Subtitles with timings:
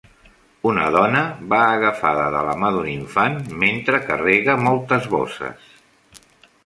[0.69, 1.19] Una dona
[1.51, 5.69] va agafada de la mà d'un infant mentre carrega moltes bosses.